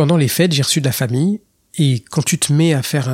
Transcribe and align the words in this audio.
pendant 0.00 0.16
les 0.16 0.28
fêtes, 0.28 0.52
j'ai 0.52 0.62
reçu 0.62 0.80
de 0.80 0.86
la 0.86 0.92
famille, 0.92 1.42
et 1.74 2.02
quand 2.10 2.22
tu 2.22 2.38
te 2.38 2.54
mets 2.54 2.72
à 2.72 2.82
faire 2.82 3.10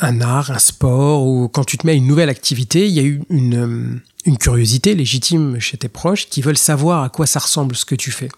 un, 0.00 0.20
art, 0.20 0.50
un 0.50 0.58
sport, 0.58 1.24
ou 1.24 1.46
quand 1.46 1.62
tu 1.62 1.78
te 1.78 1.86
mets 1.86 1.92
à 1.92 1.94
une 1.94 2.08
nouvelle 2.08 2.28
activité, 2.28 2.88
il 2.88 2.92
y 2.92 2.98
a 2.98 3.04
eu 3.04 3.22
une, 3.30 3.54
euh, 3.54 4.02
une 4.24 4.36
curiosité 4.36 4.96
légitime 4.96 5.60
chez 5.60 5.76
tes 5.76 5.86
proches 5.86 6.28
qui 6.28 6.42
veulent 6.42 6.58
savoir 6.58 7.04
à 7.04 7.08
quoi 7.08 7.26
ça 7.26 7.38
ressemble 7.38 7.76
ce 7.76 7.84
que 7.84 7.94
tu 7.94 8.10
fais. 8.10 8.30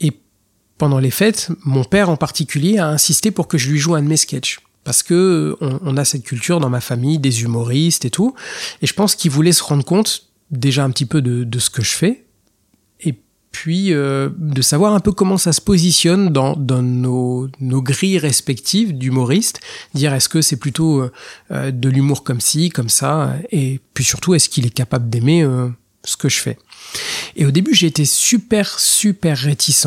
Et 0.00 0.12
pendant 0.78 0.98
les 0.98 1.10
fêtes, 1.10 1.50
mon 1.66 1.84
père 1.84 2.08
en 2.08 2.16
particulier 2.16 2.78
a 2.78 2.88
insisté 2.88 3.30
pour 3.30 3.48
que 3.48 3.58
je 3.58 3.68
lui 3.68 3.78
joue 3.78 3.94
un 3.94 4.02
de 4.02 4.08
mes 4.08 4.16
sketchs. 4.16 4.60
Parce 4.82 5.02
que 5.02 5.58
on, 5.60 5.98
a 5.98 6.06
cette 6.06 6.24
culture 6.24 6.58
dans 6.58 6.70
ma 6.70 6.80
famille 6.80 7.18
des 7.18 7.42
humoristes 7.42 8.06
et 8.06 8.10
tout. 8.10 8.34
Et 8.80 8.86
je 8.86 8.94
pense 8.94 9.14
qu'il 9.14 9.30
voulait 9.30 9.52
se 9.52 9.62
rendre 9.62 9.84
compte 9.84 10.30
déjà 10.50 10.84
un 10.84 10.90
petit 10.90 11.06
peu 11.06 11.20
de 11.20 11.58
ce 11.58 11.68
que 11.68 11.82
je 11.82 11.90
fais. 11.90 12.23
Puis 13.54 13.94
euh, 13.94 14.30
de 14.36 14.62
savoir 14.62 14.94
un 14.94 15.00
peu 15.00 15.12
comment 15.12 15.38
ça 15.38 15.52
se 15.52 15.60
positionne 15.60 16.30
dans, 16.30 16.56
nos 16.82 17.82
grilles 17.82 18.18
respectives 18.18 18.98
d'humoristes. 18.98 19.60
Dire 19.94 20.12
est-ce 20.12 20.28
que 20.28 20.42
c'est 20.42 20.56
plutôt 20.56 21.02
euh, 21.02 21.12
euh, 21.52 21.70
de 21.70 21.88
l'humour 21.88 22.24
comme 22.24 22.40
ci, 22.40 22.68
comme 22.68 22.88
ça. 22.88 23.32
Et 23.52 23.80
puis 23.94 24.02
surtout, 24.02 24.34
est-ce 24.34 24.48
qu'il 24.48 24.66
est 24.66 24.74
capable 24.74 25.08
d'aimer 25.08 25.46
ce 26.04 26.16
que 26.16 26.28
je 26.28 26.40
fais. 26.40 26.58
Et 27.36 27.46
au 27.46 27.52
début, 27.52 27.74
j'ai 27.74 27.86
été 27.86 28.04
super, 28.04 28.80
super 28.80 29.38
réticent 29.38 29.86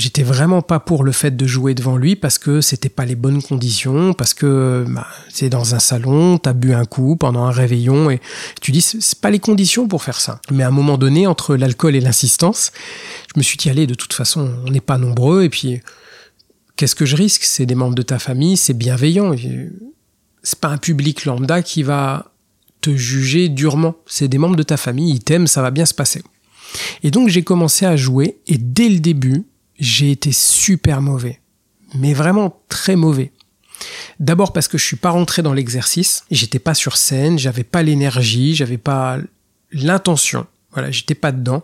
j'étais 0.00 0.22
vraiment 0.22 0.62
pas 0.62 0.80
pour 0.80 1.04
le 1.04 1.12
fait 1.12 1.36
de 1.36 1.46
jouer 1.46 1.74
devant 1.74 1.96
lui 1.96 2.16
parce 2.16 2.38
que 2.38 2.62
c'était 2.62 2.88
pas 2.88 3.04
les 3.04 3.14
bonnes 3.14 3.42
conditions, 3.42 4.14
parce 4.14 4.32
que 4.32 4.84
bah, 4.88 5.06
c'est 5.28 5.50
dans 5.50 5.74
un 5.74 5.78
salon, 5.78 6.38
t'as 6.38 6.54
bu 6.54 6.72
un 6.72 6.86
coup 6.86 7.16
pendant 7.16 7.44
un 7.44 7.50
réveillon 7.50 8.10
et 8.10 8.20
tu 8.62 8.72
dis 8.72 8.80
c'est 8.80 9.20
pas 9.20 9.30
les 9.30 9.38
conditions 9.38 9.86
pour 9.88 10.02
faire 10.02 10.18
ça. 10.18 10.40
Mais 10.50 10.62
à 10.62 10.68
un 10.68 10.72
moment 10.72 10.96
donné, 10.96 11.26
entre 11.26 11.54
l'alcool 11.54 11.94
et 11.96 12.00
l'insistance, 12.00 12.72
je 13.34 13.38
me 13.38 13.42
suis 13.42 13.58
dit 13.58 13.68
allez, 13.68 13.86
de 13.86 13.94
toute 13.94 14.14
façon, 14.14 14.50
on 14.66 14.70
n'est 14.70 14.80
pas 14.80 14.96
nombreux 14.96 15.44
et 15.44 15.50
puis 15.50 15.80
qu'est-ce 16.76 16.94
que 16.94 17.04
je 17.04 17.16
risque? 17.16 17.44
C'est 17.44 17.66
des 17.66 17.74
membres 17.74 17.94
de 17.94 18.02
ta 18.02 18.18
famille, 18.18 18.56
c'est 18.56 18.74
bienveillant. 18.74 19.34
C'est 20.42 20.58
pas 20.58 20.68
un 20.68 20.78
public 20.78 21.26
lambda 21.26 21.62
qui 21.62 21.82
va 21.82 22.32
te 22.80 22.96
juger 22.96 23.50
durement. 23.50 23.96
C'est 24.06 24.28
des 24.28 24.38
membres 24.38 24.56
de 24.56 24.62
ta 24.62 24.78
famille, 24.78 25.12
ils 25.12 25.20
t'aiment, 25.20 25.46
ça 25.46 25.60
va 25.60 25.70
bien 25.70 25.84
se 25.84 25.92
passer. 25.92 26.22
Et 27.02 27.10
donc 27.10 27.28
j'ai 27.28 27.42
commencé 27.42 27.84
à 27.84 27.96
jouer 27.96 28.38
et 28.46 28.56
dès 28.56 28.88
le 28.88 29.00
début, 29.00 29.44
j'ai 29.80 30.10
été 30.10 30.30
super 30.32 31.02
mauvais. 31.02 31.40
Mais 31.94 32.14
vraiment 32.14 32.62
très 32.68 32.94
mauvais. 32.94 33.32
D'abord 34.20 34.52
parce 34.52 34.68
que 34.68 34.78
je 34.78 34.84
suis 34.84 34.96
pas 34.96 35.10
rentré 35.10 35.42
dans 35.42 35.54
l'exercice, 35.54 36.24
j'étais 36.30 36.58
pas 36.58 36.74
sur 36.74 36.96
scène, 36.96 37.38
j'avais 37.38 37.64
pas 37.64 37.82
l'énergie, 37.82 38.54
j'avais 38.54 38.78
pas 38.78 39.18
l'intention. 39.72 40.46
Voilà, 40.72 40.90
j'étais 40.90 41.14
pas 41.14 41.32
dedans. 41.32 41.62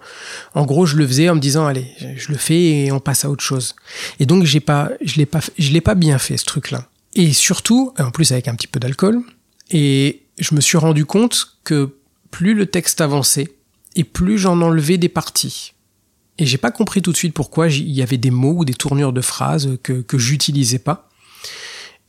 En 0.55 0.64
gros, 0.64 0.86
je 0.86 0.97
le 0.97 1.06
faisais 1.06 1.28
en 1.28 1.36
me 1.36 1.41
disant 1.41 1.67
allez, 1.67 1.86
je 2.17 2.33
le 2.33 2.39
fais 2.39 2.84
et 2.84 2.92
on 2.92 2.98
passe 2.98 3.25
à 3.25 3.31
autre 3.31 3.45
chose. 3.45 3.77
Et 4.19 4.27
donc 4.27 4.45
j'ai 4.45 4.61
pas 4.61 4.91
je 5.05 5.17
l'ai 5.17 5.27
pas 5.27 5.41
je 5.58 5.70
l'ai 5.70 5.80
pas 5.80 5.95
bien 5.95 6.19
fait 6.19 6.36
ce 6.36 6.45
truc-là. 6.45 6.89
Et 7.14 7.33
surtout, 7.33 7.92
en 7.98 8.11
plus 8.11 8.33
avec 8.33 8.48
un 8.48 8.55
petit 8.55 8.67
peu 8.67 8.80
d'alcool, 8.80 9.23
et 9.70 10.23
je 10.39 10.55
me 10.55 10.61
suis 10.61 10.78
rendu 10.78 11.05
compte 11.05 11.56
que 11.64 11.97
plus 12.30 12.55
le 12.55 12.67
texte 12.67 13.01
avançait 13.01 13.55
et 13.95 14.05
plus 14.05 14.39
j'en 14.39 14.61
enlevais 14.61 14.98
des 14.98 15.08
parties. 15.08 15.73
Et 16.39 16.47
j'ai 16.47 16.59
pas 16.59 16.70
compris 16.70 17.03
tout 17.03 17.12
de 17.12 17.17
suite 17.17 17.34
pourquoi 17.34 17.69
il 17.69 17.91
y 17.91 18.03
avait 18.03 18.19
des 18.19 18.31
mots 18.31 18.56
ou 18.59 18.65
des 18.65 18.75
tournures 18.75 19.12
de 19.12 19.20
phrases 19.20 19.79
que, 19.83 20.03
que 20.03 20.19
j'utilisais 20.19 20.79
pas. 20.79 21.09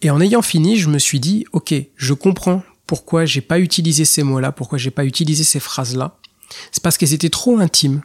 Et 0.02 0.10
en 0.10 0.20
ayant 0.20 0.42
fini, 0.42 0.78
je 0.78 0.90
me 0.90 1.00
suis 1.00 1.20
dit, 1.20 1.46
ok, 1.54 1.74
je 1.96 2.14
comprends 2.14 2.64
pourquoi 2.86 3.26
j'ai 3.26 3.42
pas 3.42 3.60
utilisé 3.60 4.06
ces 4.06 4.24
mots-là, 4.24 4.52
pourquoi 4.52 4.78
j'ai 4.78 4.92
pas 4.92 5.06
utilisé 5.06 5.44
ces 5.44 5.60
phrases-là. 5.60 6.18
C'est 6.72 6.84
parce 6.84 6.98
qu'elles 6.98 7.14
étaient 7.14 7.30
trop 7.30 7.60
intimes. 7.60 8.02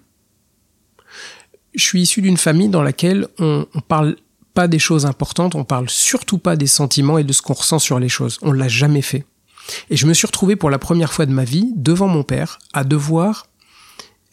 Je 1.74 1.84
suis 1.84 2.02
issu 2.02 2.22
d'une 2.22 2.36
famille 2.36 2.68
dans 2.68 2.82
laquelle 2.82 3.28
on, 3.38 3.66
on 3.74 3.80
parle 3.80 4.16
pas 4.54 4.68
des 4.68 4.78
choses 4.78 5.06
importantes, 5.06 5.54
on 5.54 5.64
parle 5.64 5.88
surtout 5.88 6.38
pas 6.38 6.56
des 6.56 6.66
sentiments 6.66 7.18
et 7.18 7.24
de 7.24 7.32
ce 7.32 7.42
qu'on 7.42 7.54
ressent 7.54 7.78
sur 7.78 7.98
les 7.98 8.08
choses. 8.08 8.38
On 8.42 8.52
l'a 8.52 8.68
jamais 8.68 9.02
fait. 9.02 9.24
Et 9.90 9.96
je 9.96 10.06
me 10.06 10.14
suis 10.14 10.26
retrouvé 10.26 10.56
pour 10.56 10.70
la 10.70 10.78
première 10.78 11.12
fois 11.12 11.26
de 11.26 11.32
ma 11.32 11.44
vie 11.44 11.72
devant 11.76 12.08
mon 12.08 12.22
père 12.22 12.58
à 12.72 12.84
devoir 12.84 13.46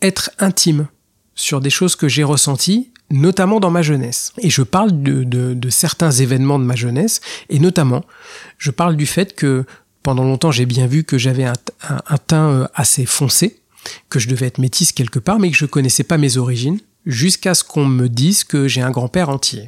être 0.01 0.31
intime 0.39 0.87
sur 1.39 1.61
des 1.61 1.69
choses 1.69 1.95
que 1.95 2.07
j'ai 2.07 2.23
ressenties, 2.23 2.91
notamment 3.09 3.59
dans 3.59 3.71
ma 3.71 3.81
jeunesse. 3.81 4.33
Et 4.39 4.49
je 4.49 4.61
parle 4.61 5.01
de, 5.01 5.69
certains 5.69 6.11
événements 6.11 6.59
de 6.59 6.65
ma 6.65 6.75
jeunesse, 6.75 7.21
et 7.49 7.59
notamment, 7.59 8.03
je 8.57 8.71
parle 8.71 8.97
du 8.97 9.05
fait 9.05 9.33
que 9.35 9.65
pendant 10.03 10.23
longtemps 10.23 10.51
j'ai 10.51 10.65
bien 10.65 10.87
vu 10.87 11.03
que 11.03 11.17
j'avais 11.17 11.45
un, 11.45 12.17
teint 12.27 12.49
euh, 12.49 12.67
assez 12.73 13.05
foncé, 13.05 13.59
que 14.09 14.19
je 14.19 14.27
devais 14.27 14.47
être 14.47 14.57
métisse 14.57 14.91
quelque 14.91 15.19
part, 15.19 15.39
mais 15.39 15.49
que 15.49 15.57
je 15.57 15.65
connaissais 15.65 16.03
pas 16.03 16.17
mes 16.17 16.37
origines, 16.37 16.79
jusqu'à 17.05 17.53
ce 17.53 17.63
qu'on 17.63 17.85
me 17.85 18.09
dise 18.09 18.43
que 18.43 18.67
j'ai 18.67 18.81
un 18.81 18.91
grand-père 18.91 19.29
entier. 19.29 19.67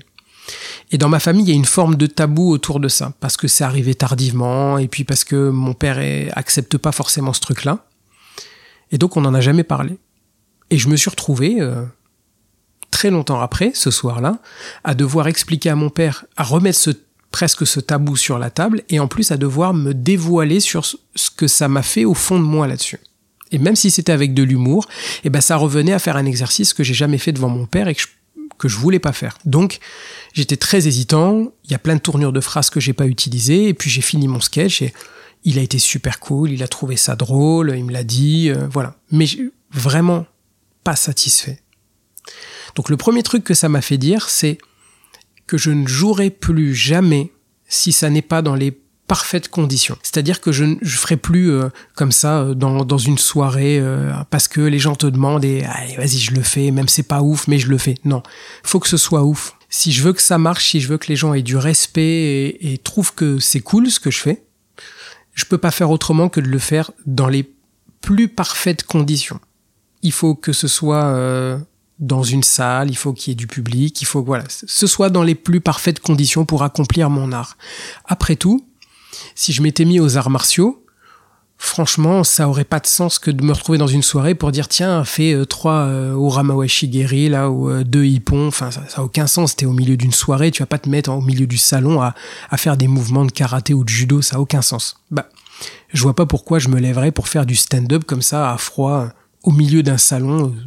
Et 0.92 0.98
dans 0.98 1.10
ma 1.10 1.20
famille, 1.20 1.46
il 1.46 1.50
y 1.50 1.54
a 1.54 1.56
une 1.56 1.66
forme 1.66 1.96
de 1.96 2.06
tabou 2.06 2.52
autour 2.52 2.82
de 2.82 2.90
ça, 2.90 3.14
parce 3.22 3.38
que 3.38 3.48
c'est 3.48 3.64
arrivé 3.64 3.96
tardivement, 3.96 4.78
et 4.78 4.90
puis 4.90 5.06
parce 5.06 5.24
que 5.24 5.50
mon 5.50 5.74
père 5.74 6.00
accepte 6.34 6.78
pas 6.78 6.92
forcément 6.92 7.32
ce 7.32 7.40
truc-là. 7.40 7.86
Et 8.92 8.98
donc 8.98 9.16
on 9.16 9.22
n'en 9.22 9.34
a 9.34 9.42
jamais 9.42 9.64
parlé. 9.64 9.98
Et 10.72 10.78
je 10.78 10.90
me 10.90 10.96
suis 10.96 11.10
retrouvé, 11.10 11.58
euh, 11.60 11.84
très 12.90 13.12
longtemps 13.12 13.42
après, 13.42 13.72
ce 13.76 13.92
soir-là, 13.92 14.40
à 14.84 14.96
devoir 14.96 15.28
expliquer 15.28 15.70
à 15.70 15.76
mon 15.76 15.90
père, 15.90 16.26
à 16.38 16.44
remettre 16.44 16.80
ce, 16.80 16.92
presque 17.30 17.68
ce 17.68 17.80
tabou 17.80 18.16
sur 18.16 18.40
la 18.40 18.50
table, 18.50 18.84
et 18.90 19.00
en 19.00 19.08
plus 19.08 19.32
à 19.32 19.38
devoir 19.38 19.74
me 19.74 19.94
dévoiler 19.94 20.60
sur 20.60 20.86
ce 20.86 20.98
que 21.36 21.48
ça 21.48 21.68
m'a 21.68 21.84
fait 21.84 22.06
au 22.06 22.14
fond 22.14 22.40
de 22.40 22.46
moi 22.46 22.68
là-dessus. 22.68 23.00
Et 23.52 23.58
même 23.58 23.76
si 23.76 23.92
c'était 23.92 24.14
avec 24.14 24.34
de 24.34 24.44
l'humour, 24.44 24.88
eh 25.24 25.30
ben 25.30 25.42
ça 25.42 25.58
revenait 25.58 25.92
à 25.92 26.00
faire 26.00 26.16
un 26.16 26.26
exercice 26.26 26.74
que 26.74 26.84
j'ai 26.84 26.94
jamais 26.94 27.18
fait 27.18 27.34
devant 27.34 27.50
mon 27.50 27.66
père 27.66 27.90
et 27.90 27.96
que 27.96 28.02
je, 28.02 28.08
que 28.58 28.70
je 28.70 28.78
voulais 28.78 29.00
pas 29.00 29.12
faire. 29.12 29.38
Donc 29.44 29.80
j'étais 30.34 30.56
très 30.56 30.88
hésitant. 30.88 31.52
Il 31.66 31.72
y 31.72 31.74
a 31.74 31.80
plein 31.80 31.96
de 31.96 32.02
tournures 32.02 32.32
de 32.32 32.40
phrases 32.40 32.70
que 32.70 32.80
j'ai 32.80 32.94
pas 32.94 33.08
utilisées. 33.08 33.68
Et 33.68 33.74
puis 33.74 33.90
j'ai 33.90 34.02
fini 34.02 34.30
mon 34.30 34.40
sketch 34.40 34.82
et 34.82 34.94
il 35.44 35.60
a 35.60 35.62
été 35.62 35.80
super 35.80 36.22
cool. 36.22 36.52
Il 36.52 36.64
a 36.64 36.70
trouvé 36.70 36.96
ça 36.96 37.18
drôle. 37.18 37.74
Il 37.76 37.84
me 37.84 37.92
l'a 37.92 38.06
dit. 38.06 38.50
Euh, 38.50 38.68
voilà. 38.72 38.96
Mais 39.12 39.26
vraiment, 39.74 40.26
pas 40.84 40.96
satisfait. 40.96 41.62
Donc 42.76 42.90
le 42.90 42.98
premier 42.98 43.24
truc 43.24 43.44
que 43.44 43.54
ça 43.54 43.70
m'a 43.70 43.82
fait 43.82 43.98
dire, 43.98 44.30
c'est 44.30 44.58
que 45.48 45.58
je 45.58 45.72
ne 45.72 45.88
jouerai 45.88 46.30
plus 46.30 46.74
jamais 46.74 47.32
si 47.68 47.92
ça 47.92 48.10
n'est 48.10 48.22
pas 48.22 48.42
dans 48.42 48.56
les 48.56 48.78
parfaites 49.08 49.50
conditions. 49.50 49.98
C'est-à-dire 50.04 50.40
que 50.40 50.54
je 50.54 50.64
ne 50.64 50.78
ferai 50.86 51.18
plus 51.18 51.52
euh, 51.52 51.68
comme 51.96 52.14
ça 52.14 52.40
euh, 52.40 52.54
dans, 52.54 52.86
dans, 52.86 52.98
une 52.98 53.18
soirée 53.18 53.78
euh, 53.78 54.14
parce 54.30 54.48
que 54.48 54.62
les 54.62 54.80
gens 54.80 54.96
te 54.96 55.06
demandent 55.06 55.44
et 55.44 55.64
allez 55.66 55.98
vas-y 55.98 56.18
je 56.18 56.32
le 56.32 56.42
fais, 56.42 56.72
même 56.72 56.88
c'est 56.88 57.04
pas 57.04 57.22
ouf 57.22 57.48
mais 57.50 57.60
je 57.60 57.68
le 57.68 57.78
fais. 57.78 57.96
Non, 58.06 58.24
faut 58.64 58.80
que 58.80 58.88
ce 58.88 58.96
soit 58.96 59.24
ouf. 59.24 59.58
Si 59.68 59.92
je 59.92 60.02
veux 60.02 60.14
que 60.14 60.22
ça 60.22 60.38
marche, 60.38 60.70
si 60.70 60.80
je 60.80 60.88
veux 60.88 60.98
que 60.98 61.08
les 61.08 61.18
gens 61.18 61.34
aient 61.34 61.42
du 61.42 61.58
respect 61.58 62.02
et, 62.02 62.74
et 62.74 62.78
trouvent 62.78 63.14
que 63.14 63.40
c'est 63.40 63.60
cool 63.60 63.92
ce 63.92 64.00
que 64.00 64.12
je 64.12 64.20
fais, 64.20 64.44
je 65.34 65.44
peux 65.44 65.58
pas 65.58 65.72
faire 65.72 65.92
autrement 65.92 66.30
que 66.30 66.40
de 66.40 66.48
le 66.48 66.60
faire 66.60 66.92
dans 67.06 67.28
les 67.28 67.50
plus 68.00 68.30
parfaites 68.30 68.84
conditions 68.84 69.42
il 70.04 70.12
faut 70.12 70.36
que 70.36 70.54
ce 70.54 70.68
soit 70.68 71.06
euh, 71.06 71.58
dans 72.00 72.24
une 72.24 72.44
salle, 72.44 72.90
il 72.90 72.98
faut 72.98 73.14
qu'il 73.14 73.32
y 73.32 73.34
ait 73.34 73.36
du 73.36 73.48
public, 73.48 74.02
il 74.02 74.06
faut 74.06 74.24
voilà, 74.24 74.44
ce 74.50 74.88
soit 74.88 75.10
dans 75.10 75.24
les 75.24 75.36
plus 75.36 75.62
parfaites 75.62 76.00
conditions 76.00 76.46
pour 76.46 76.64
accomplir 76.64 77.10
mon 77.10 77.32
art. 77.32 77.58
Après 78.06 78.36
tout, 78.36 78.66
si 79.36 79.54
je 79.54 79.62
m'étais 79.62 79.86
mis 79.86 80.00
aux 80.00 80.18
arts 80.18 80.32
martiaux, 80.32 80.84
franchement, 81.58 82.24
ça 82.24 82.50
aurait 82.50 82.64
pas 82.64 82.80
de 82.80 82.88
sens 82.88 83.20
que 83.20 83.30
de 83.30 83.44
me 83.44 83.54
retrouver 83.54 83.78
dans 83.78 83.88
une 83.88 84.02
soirée 84.02 84.34
pour 84.34 84.52
dire 84.52 84.68
tiens, 84.68 85.06
fais 85.06 85.34
euh, 85.34 85.46
trois 85.46 85.86
euh, 85.86 86.14
Oramawashi 86.14 86.92
Geri 86.92 87.30
là 87.30 87.52
ou 87.52 87.70
euh, 87.70 87.84
deux 87.84 88.04
Ippon. 88.04 88.48
Enfin, 88.48 88.72
ça, 88.72 88.82
ça 88.90 89.02
a 89.02 89.04
aucun 89.04 89.28
sens. 89.28 89.56
T'es 89.56 89.68
au 89.68 89.72
milieu 89.72 89.96
d'une 89.96 90.12
soirée, 90.12 90.50
tu 90.50 90.64
vas 90.64 90.68
pas 90.68 90.80
te 90.80 90.90
mettre 90.90 91.12
au 91.12 91.22
milieu 91.22 91.46
du 91.46 91.60
salon 91.60 92.02
à, 92.02 92.16
à 92.50 92.58
faire 92.58 92.78
des 92.78 92.88
mouvements 92.88 93.26
de 93.26 93.32
karaté 93.32 93.76
ou 93.76 93.84
de 93.84 93.90
judo, 93.90 94.24
ça 94.24 94.38
a 94.38 94.40
aucun 94.40 94.64
sens. 94.64 94.98
Bah, 95.12 95.30
je 95.94 96.02
vois 96.02 96.16
pas 96.16 96.26
pourquoi 96.26 96.58
je 96.58 96.70
me 96.70 96.80
lèverais 96.80 97.12
pour 97.12 97.28
faire 97.28 97.46
du 97.46 97.56
stand-up 97.56 98.06
comme 98.06 98.24
ça 98.24 98.52
à 98.52 98.58
froid 98.58 99.10
au 99.44 99.52
milieu 99.52 99.84
d'un 99.84 99.98
salon, 99.98 100.48
euh, 100.48 100.66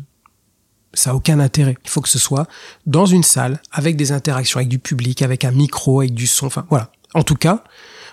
ça 0.93 1.11
a 1.11 1.15
aucun 1.15 1.41
intérêt. 1.41 1.77
Il 1.85 1.91
faut 1.91 2.01
que 2.01 2.09
ce 2.09 2.19
soit 2.19 2.47
dans 2.87 3.07
une 3.07 3.23
salle, 3.23 3.61
avec 3.73 3.97
des 3.97 4.13
interactions, 4.13 4.59
avec 4.59 4.69
du 4.69 4.79
public, 4.79 5.23
avec 5.23 5.45
un 5.45 5.51
micro, 5.51 6.01
avec 6.01 6.15
du 6.15 6.27
son, 6.27 6.47
enfin 6.47 6.67
voilà. 6.71 6.91
En 7.15 7.23
tout 7.23 7.37
cas, 7.37 7.65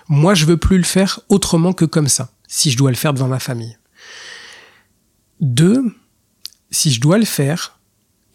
moi 0.08 0.34
je 0.34 0.46
veux 0.46 0.56
plus 0.56 0.78
le 0.78 0.84
faire 0.84 1.20
autrement 1.28 1.72
que 1.72 1.84
comme 1.84 2.08
ça, 2.08 2.30
si 2.46 2.70
je 2.70 2.76
dois 2.76 2.90
le 2.90 2.96
faire 2.96 3.14
devant 3.14 3.28
ma 3.28 3.38
famille. 3.38 3.76
Deux, 5.40 5.82
si 6.70 6.92
je 6.92 7.00
dois 7.00 7.18
le 7.18 7.24
faire, 7.24 7.78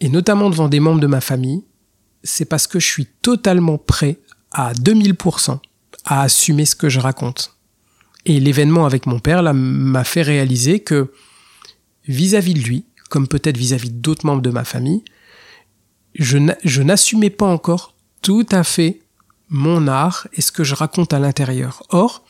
et 0.00 0.08
notamment 0.08 0.50
devant 0.50 0.68
des 0.68 0.80
membres 0.80 1.00
de 1.00 1.06
ma 1.06 1.20
famille, 1.20 1.64
c'est 2.22 2.44
parce 2.44 2.66
que 2.66 2.78
je 2.78 2.86
suis 2.86 3.06
totalement 3.22 3.78
prêt 3.78 4.18
à 4.50 4.72
2000% 4.74 5.58
à 6.04 6.22
assumer 6.22 6.64
ce 6.64 6.76
que 6.76 6.88
je 6.88 7.00
raconte. 7.00 7.54
Et 8.24 8.40
l'événement 8.40 8.86
avec 8.86 9.06
mon 9.06 9.20
père 9.20 9.42
là 9.42 9.52
m'a 9.52 10.04
fait 10.04 10.22
réaliser 10.22 10.80
que 10.80 11.12
vis-à-vis 12.08 12.54
de 12.54 12.60
lui, 12.60 12.84
comme 13.10 13.28
peut-être 13.28 13.56
vis-à-vis 13.56 13.90
d'autres 13.90 14.26
membres 14.26 14.42
de 14.42 14.50
ma 14.50 14.64
famille, 14.64 15.04
je 16.14 16.82
n'assumais 16.82 17.30
pas 17.30 17.46
encore 17.46 17.94
tout 18.22 18.46
à 18.50 18.64
fait 18.64 19.00
mon 19.48 19.86
art 19.88 20.26
et 20.32 20.40
ce 20.40 20.52
que 20.52 20.64
je 20.64 20.74
raconte 20.74 21.12
à 21.12 21.18
l'intérieur. 21.18 21.82
Or, 21.90 22.24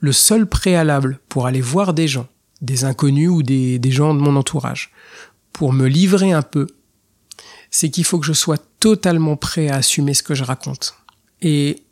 le 0.00 0.12
seul 0.12 0.46
préalable 0.46 1.18
pour 1.28 1.46
aller 1.46 1.60
voir 1.60 1.94
des 1.94 2.08
gens, 2.08 2.28
des 2.60 2.84
inconnus 2.84 3.30
ou 3.30 3.42
des, 3.42 3.80
gens 3.90 4.14
de 4.14 4.20
mon 4.20 4.36
entourage, 4.36 4.92
pour 5.52 5.72
me 5.72 5.86
livrer 5.86 6.32
un 6.32 6.42
peu, 6.42 6.66
c'est 7.70 7.90
qu'il 7.90 8.04
faut 8.04 8.18
que 8.18 8.26
je 8.26 8.32
sois 8.32 8.58
totalement 8.80 9.36
prêt 9.36 9.68
à 9.68 9.76
assumer 9.76 10.14
ce 10.14 10.22
que 10.22 10.34
je 10.34 10.44
raconte. 10.44 10.94
Et 11.40 11.84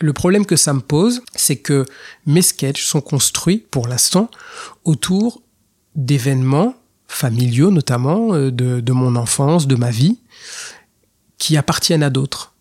le 0.00 0.12
problème 0.12 0.46
que 0.46 0.56
ça 0.56 0.72
me 0.72 0.80
pose, 0.80 1.22
c'est 1.34 1.58
que 1.58 1.84
mes 2.26 2.42
sketchs 2.42 2.84
sont 2.84 3.00
construits, 3.00 3.58
pour 3.70 3.86
l'instant, 3.86 4.30
autour 4.84 5.42
d'événements 5.94 6.74
familiaux 7.10 7.70
notamment, 7.70 8.34
euh, 8.34 8.50
de, 8.50 8.80
de, 8.80 8.92
mon 8.92 9.16
enfance, 9.16 9.66
de 9.66 9.74
ma 9.74 9.90
vie, 9.90 10.18
qui 11.38 11.56
appartiennent 11.56 12.02
à 12.02 12.10
d'autres. 12.10 12.54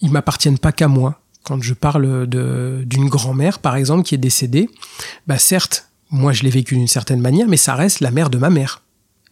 Ils 0.00 0.10
m'appartiennent 0.10 0.58
pas 0.58 0.72
qu'à 0.72 0.88
moi. 0.88 1.20
Quand 1.44 1.62
je 1.62 1.74
parle 1.74 2.26
d'une 2.26 3.08
grand-mère, 3.08 3.58
par 3.60 3.76
exemple, 3.76 4.02
qui 4.02 4.14
est 4.14 4.18
décédée, 4.18 4.68
bah 5.26 5.38
certes, 5.38 5.88
moi 6.10 6.32
je 6.32 6.42
l'ai 6.42 6.50
vécu 6.50 6.74
d'une 6.74 6.88
certaine 6.88 7.20
manière, 7.20 7.48
mais 7.48 7.56
ça 7.56 7.74
reste 7.74 8.00
la 8.00 8.10
mère 8.10 8.28
de 8.30 8.38
ma 8.38 8.50
mère. 8.50 8.82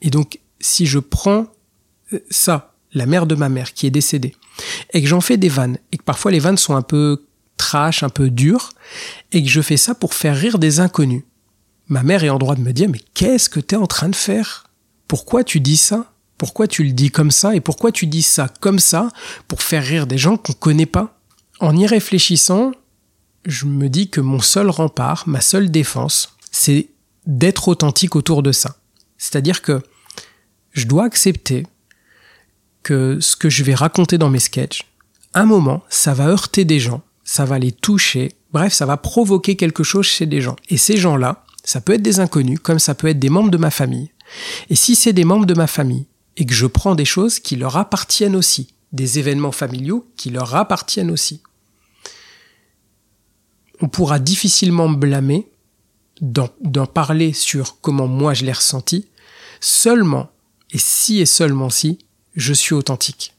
Et 0.01 0.11
donc, 0.11 0.41
si 0.61 0.87
je 0.87 0.99
prends 0.99 1.47
euh, 2.13 2.21
ça, 2.31 2.75
la 2.93 3.07
mère 3.07 3.27
de 3.27 3.35
ma 3.35 3.49
mère 3.49 3.75
qui 3.75 3.87
est 3.87 3.91
décédée, 3.91 4.35
et 4.93 5.03
que 5.03 5.09
j'en 5.09 5.21
fais 5.21 5.37
des 5.37 5.49
vannes, 5.49 5.79
et 5.93 5.99
que 5.99 6.05
parfois 6.05 6.31
les 6.31 6.39
vannes 6.39 6.57
sont 6.57 6.77
un 6.77 6.83
peu 6.83 7.27
trash, 7.57 8.03
un 8.03 8.09
peu 8.09 8.31
dures, 8.31 8.71
et 9.33 9.43
que 9.43 9.49
je 9.49 9.61
fais 9.61 9.77
ça 9.77 9.95
pour 9.95 10.15
faire 10.15 10.37
rire 10.37 10.59
des 10.59 10.81
inconnus, 10.81 11.25
ma 11.89 12.03
mère 12.03 12.25
est 12.25 12.31
en 12.31 12.39
droit 12.39 12.55
de 12.55 12.61
me 12.61 12.73
dire 12.73 12.89
mais 12.89 13.01
qu'est-ce 13.15 13.49
que 13.49 13.61
tu 13.61 13.75
es 13.75 13.79
en 13.79 13.87
train 13.87 14.09
de 14.09 14.17
faire? 14.17 14.71
Pourquoi 15.09 15.45
tu 15.45 15.61
dis 15.61 15.77
ça? 15.77 16.13
Pourquoi 16.39 16.67
tu 16.67 16.85
le 16.85 16.93
dis 16.93 17.11
comme 17.11 17.31
ça? 17.31 17.55
Et 17.55 17.61
pourquoi 17.61 17.93
tu 17.93 18.07
dis 18.07 18.23
ça 18.23 18.49
comme 18.61 18.79
ça 18.79 19.09
pour 19.49 19.63
faire 19.63 19.85
rire 19.85 20.07
des 20.07 20.19
gens 20.19 20.37
qu'on 20.37 20.53
connaît 20.53 20.87
pas? 20.87 21.19
En 21.61 21.75
y 21.77 21.87
réfléchissant, 21.87 22.73
je 23.47 23.65
me 23.65 23.89
dis 23.89 24.11
que 24.11 24.21
mon 24.21 24.41
seul 24.41 24.69
rempart, 24.69 25.25
ma 25.27 25.41
seule 25.41 25.71
défense, 25.71 26.37
c'est 26.51 26.89
d'être 27.27 27.69
authentique 27.69 28.17
autour 28.17 28.43
de 28.43 28.53
ça. 28.53 28.77
C'est-à-dire 29.17 29.63
que 29.63 29.83
je 30.73 30.87
dois 30.87 31.05
accepter 31.05 31.67
que 32.83 33.19
ce 33.21 33.35
que 33.35 33.49
je 33.49 33.65
vais 33.65 33.75
raconter 33.75 34.19
dans 34.19 34.29
mes 34.29 34.39
sketchs, 34.39 34.87
un 35.33 35.47
moment, 35.47 35.83
ça 35.89 36.13
va 36.13 36.27
heurter 36.27 36.65
des 36.65 36.81
gens, 36.81 37.03
ça 37.25 37.45
va 37.45 37.59
les 37.59 37.73
toucher, 37.73 38.33
bref, 38.53 38.73
ça 38.73 38.87
va 38.87 38.97
provoquer 38.97 39.57
quelque 39.57 39.83
chose 39.83 40.07
chez 40.07 40.27
des 40.27 40.41
gens. 40.41 40.57
Et 40.69 40.77
ces 40.77 40.97
gens-là, 40.97 41.46
ça 41.67 41.81
peut 41.81 41.95
être 41.95 42.03
des 42.03 42.21
inconnus, 42.21 42.61
comme 42.63 42.79
ça 42.79 42.95
peut 42.95 43.09
être 43.09 43.19
des 43.19 43.29
membres 43.29 43.51
de 43.51 43.57
ma 43.59 43.73
famille. 43.73 44.13
Et 44.71 44.77
si 44.77 44.95
c'est 44.95 45.13
des 45.13 45.25
membres 45.25 45.47
de 45.47 45.55
ma 45.55 45.67
famille, 45.67 46.07
et 46.37 46.47
que 46.47 46.55
je 46.55 46.67
prends 46.67 46.95
des 46.95 47.05
choses 47.05 47.41
qui 47.41 47.57
leur 47.57 47.77
appartiennent 47.77 48.37
aussi, 48.37 48.69
des 48.93 49.19
événements 49.19 49.53
familiaux 49.53 50.07
qui 50.17 50.31
leur 50.31 50.55
appartiennent 50.55 51.11
aussi, 51.11 51.43
on 53.81 53.89
pourra 53.89 54.21
difficilement 54.21 54.89
me 54.89 54.97
blâmer 54.97 55.51
d'en 56.21 56.87
parler 56.87 57.33
sur 57.33 57.81
comment 57.81 58.07
moi 58.07 58.33
je 58.33 58.45
l'ai 58.45 58.53
ressenti, 58.53 59.09
seulement, 59.61 60.31
et 60.71 60.79
si 60.79 61.19
et 61.19 61.27
seulement 61.27 61.69
si, 61.69 61.99
je 62.37 62.53
suis 62.53 62.75
authentique. 62.75 63.35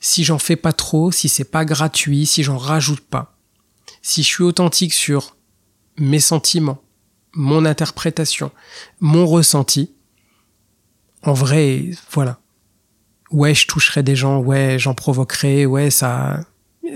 Si 0.00 0.22
j'en 0.22 0.38
fais 0.38 0.56
pas 0.56 0.72
trop, 0.72 1.10
si 1.10 1.28
c'est 1.28 1.44
pas 1.44 1.64
gratuit, 1.64 2.24
si 2.24 2.44
j'en 2.44 2.56
rajoute 2.56 3.00
pas, 3.00 3.36
si 4.00 4.22
je 4.22 4.28
suis 4.28 4.44
authentique 4.44 4.94
sur 4.94 5.36
mes 5.98 6.20
sentiments, 6.20 6.80
mon 7.36 7.64
interprétation, 7.64 8.50
mon 9.00 9.26
ressenti, 9.26 9.92
en 11.22 11.34
vrai, 11.34 11.90
voilà. 12.10 12.40
Ouais, 13.30 13.54
je 13.54 13.66
toucherai 13.66 14.02
des 14.02 14.16
gens, 14.16 14.38
ouais, 14.38 14.76
j'en 14.78 14.94
provoquerai, 14.94 15.66
ouais, 15.66 15.90
ça, 15.90 16.40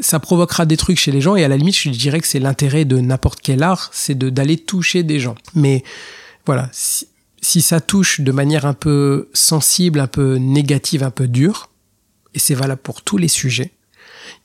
ça 0.01 0.19
provoquera 0.19 0.67
des 0.67 0.77
trucs 0.77 0.99
chez 0.99 1.13
les 1.13 1.21
gens 1.21 1.37
et 1.37 1.45
à 1.45 1.49
la 1.49 1.57
limite, 1.57 1.77
je 1.77 1.91
dirais 1.91 2.21
que 2.21 2.27
c'est 2.27 2.39
l'intérêt 2.39 2.85
de 2.85 2.99
n'importe 2.99 3.41
quel 3.43 3.63
art, 3.63 3.91
c'est 3.93 4.17
de 4.17 4.31
d'aller 4.31 4.57
toucher 4.57 5.03
des 5.03 5.21
gens. 5.21 5.35
Mais 5.55 5.85
voilà, 6.47 6.69
si, 6.73 7.09
si, 7.43 7.61
ça 7.61 7.81
touche 7.81 8.21
de 8.21 8.33
manière 8.33 8.65
un 8.65 8.75
peu 8.75 9.29
sensible, 9.35 10.01
un 10.01 10.07
peu 10.07 10.37
négative, 10.37 11.03
un 11.03 11.11
peu 11.11 11.29
dure, 11.29 11.71
et 12.35 12.39
c'est 12.39 12.55
valable 12.55 12.81
pour 12.81 13.03
tous 13.03 13.19
les 13.19 13.29
sujets, 13.29 13.73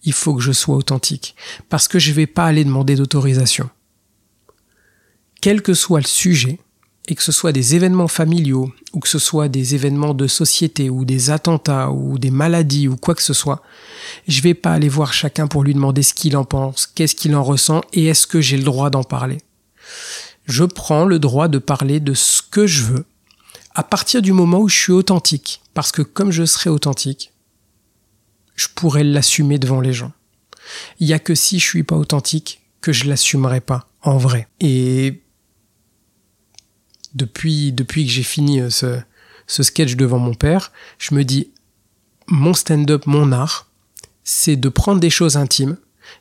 il 0.04 0.14
faut 0.14 0.34
que 0.36 0.42
je 0.42 0.52
sois 0.52 0.76
authentique 0.76 1.36
parce 1.70 1.88
que 1.88 2.00
je 2.00 2.12
vais 2.12 2.28
pas 2.28 2.46
aller 2.46 2.66
demander 2.66 2.96
d'autorisation 2.96 3.70
quel 5.46 5.62
que 5.62 5.76
soit 5.76 6.00
le 6.00 6.08
sujet, 6.08 6.58
et 7.08 7.14
que 7.14 7.22
ce 7.22 7.32
soit 7.32 7.52
des 7.52 7.76
événements 7.76 8.08
familiaux, 8.08 8.74
ou 8.94 9.00
que 9.00 9.08
ce 9.08 9.20
soit 9.20 9.48
des 9.48 9.76
événements 9.76 10.16
de 10.16 10.26
société, 10.26 10.90
ou 10.90 11.06
des 11.06 11.30
attentats, 11.30 11.92
ou 11.92 12.18
des 12.18 12.32
maladies, 12.32 12.88
ou 12.88 12.98
quoi 12.98 13.14
que 13.14 13.22
ce 13.22 13.36
soit, 13.36 13.62
je 14.28 14.42
vais 14.42 14.56
pas 14.56 14.72
aller 14.72 14.90
voir 14.90 15.14
chacun 15.14 15.46
pour 15.46 15.64
lui 15.64 15.76
demander 15.76 16.02
ce 16.02 16.16
qu'il 16.16 16.36
en 16.36 16.46
pense, 16.46 16.88
qu'est-ce 16.88 17.14
qu'il 17.14 17.36
en 17.36 17.44
ressent, 17.44 17.82
et 17.94 18.08
est-ce 18.08 18.26
que 18.26 18.42
j'ai 18.42 18.58
le 18.58 18.64
droit 18.64 18.90
d'en 18.90 19.04
parler. 19.04 19.38
Je 20.46 20.64
prends 20.64 21.06
le 21.06 21.20
droit 21.20 21.48
de 21.48 21.60
parler 21.60 22.00
de 22.00 22.16
ce 22.16 22.42
que 22.42 22.66
je 22.66 22.82
veux, 22.82 23.06
à 23.76 23.84
partir 23.84 24.24
du 24.24 24.34
moment 24.34 24.62
où 24.62 24.68
je 24.68 24.80
suis 24.80 24.94
authentique, 24.94 25.62
parce 25.76 25.92
que 25.92 26.02
comme 26.02 26.32
je 26.32 26.46
serai 26.46 26.72
authentique, 26.72 27.34
je 28.56 28.66
pourrai 28.74 29.04
l'assumer 29.04 29.60
devant 29.60 29.80
les 29.80 29.94
gens. 29.94 30.12
Il 31.00 31.08
y 31.08 31.14
a 31.14 31.20
que 31.20 31.36
si 31.36 31.60
je 31.60 31.68
suis 31.68 31.84
pas 31.84 31.98
authentique 31.98 32.64
que 32.82 32.92
je 32.92 33.06
l'assumerai 33.06 33.62
pas 33.62 33.88
en 34.02 34.18
vrai. 34.18 34.48
Et 34.60 35.22
depuis, 37.16 37.72
depuis 37.72 38.06
que 38.06 38.12
j'ai 38.12 38.24
fini 38.24 38.62
euh, 38.62 38.70
ce, 38.70 39.00
ce 39.48 39.64
sketch 39.64 39.96
devant 39.96 40.20
mon 40.20 40.34
père, 40.34 40.72
je 41.00 41.16
me 41.16 41.24
dis, 41.24 41.52
mon 42.28 42.54
stand-up, 42.54 43.06
mon 43.06 43.32
art, 43.32 43.70
c'est 44.24 44.56
de 44.56 44.70
prendre 44.70 45.00
des 45.00 45.10
choses 45.10 45.38
intimes, 45.38 45.78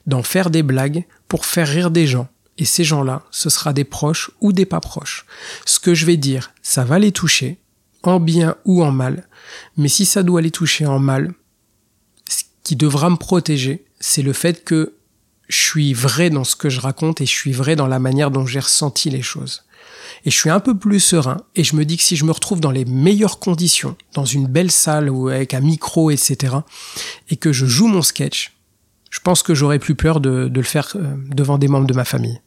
d'en 0.06 0.23
faire 0.23 0.50
des 0.50 0.62
blagues 0.62 1.05
pour 1.29 1.46
faire 1.46 1.69
rire 1.69 1.91
des 1.91 2.06
gens. 2.06 2.29
Et 2.58 2.64
ces 2.64 2.85
gens-là, 2.85 3.23
ce 3.31 3.50
sera 3.50 3.73
des 3.73 3.85
proches 3.85 4.31
ou 4.41 4.52
des 4.52 4.67
pas 4.67 4.81
proches. 4.81 5.26
Ce 5.67 5.81
que 5.81 5.94
je 5.94 6.06
vais 6.06 6.17
dire, 6.17 6.52
ça 6.62 6.85
va 6.85 6.99
les 6.99 7.12
toucher, 7.12 7.58
en 8.02 8.20
bien 8.20 8.56
ou 8.64 8.85
en 8.85 8.93
mal. 8.93 9.26
Mais 9.76 9.88
si 9.88 10.05
ça 10.05 10.23
doit 10.23 10.43
les 10.43 10.50
toucher 10.50 10.87
en 10.87 10.99
mal, 10.99 11.32
ce 12.29 12.44
qui 12.62 12.76
devra 12.76 13.11
me 13.11 13.17
protéger, 13.17 13.85
c'est 13.99 14.23
le 14.23 14.32
fait 14.32 14.62
que 14.62 14.94
je 15.49 15.61
suis 15.61 15.93
vrai 15.93 16.31
dans 16.31 16.44
ce 16.44 16.56
que 16.56 16.69
je 16.69 16.81
raconte 16.81 17.20
et 17.20 17.26
je 17.26 17.32
suis 17.32 17.52
vrai 17.52 17.76
dans 17.76 17.87
la 17.87 17.99
manière 17.99 18.31
dont 18.31 18.46
j'ai 18.46 18.61
ressenti 18.61 19.11
les 19.11 19.23
choses 19.23 19.64
et 20.25 20.31
je 20.31 20.37
suis 20.37 20.50
un 20.50 20.61
peu 20.61 20.76
plus 20.76 21.00
serein 21.00 21.38
et 21.55 21.64
je 21.64 21.76
me 21.76 21.85
dis 21.85 21.96
que 21.96 22.02
si 22.02 22.17
je 22.17 22.25
me 22.25 22.32
retrouve 22.32 22.61
dans 22.61 22.70
les 22.70 22.85
meilleures 22.85 23.38
conditions, 23.38 23.96
dans 24.14 24.25
une 24.25 24.46
belle 24.46 24.70
salle 24.70 25.11
ou 25.11 25.29
avec 25.29 25.55
un 25.55 25.61
micro, 25.61 26.11
etc., 26.11 26.56
et 27.31 27.36
que 27.36 27.53
je 27.53 27.67
joue 27.67 27.86
mon 27.86 28.03
sketch, 28.03 28.53
je 29.10 29.20
pense 29.20 29.43
que 29.43 29.55
j'aurais 29.55 29.79
plus 29.79 29.94
peur 29.94 30.20
de, 30.20 30.51
le 30.53 30.63
faire 30.63 30.93
euh, 30.96 31.15
devant 31.29 31.58
des 31.58 31.69
membres 31.69 31.86
de 31.86 31.94
ma 31.94 32.05
famille. 32.05 32.41